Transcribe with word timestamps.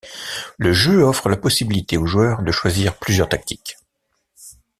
Le 0.57 0.73
jeu 0.73 1.03
offre 1.03 1.29
la 1.29 1.37
possibilité 1.37 1.95
au 1.95 2.07
joueur 2.07 2.41
de 2.41 2.51
choisir 2.51 2.97
plusieurs 2.97 3.29
tactiques. 3.29 3.77